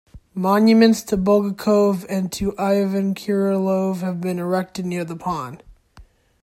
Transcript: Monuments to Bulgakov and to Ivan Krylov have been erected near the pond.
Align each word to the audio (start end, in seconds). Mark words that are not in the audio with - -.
Monuments 0.33 1.03
to 1.03 1.15
Bulgakov 1.15 2.07
and 2.09 2.31
to 2.31 2.57
Ivan 2.57 3.13
Krylov 3.13 3.97
have 3.97 4.19
been 4.19 4.39
erected 4.39 4.83
near 4.83 5.05
the 5.05 5.15
pond. 5.15 5.61